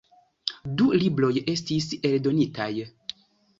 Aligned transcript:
Du 0.79 0.87
libroj 1.03 1.29
estis 1.53 1.89
eldonitaj. 2.11 2.73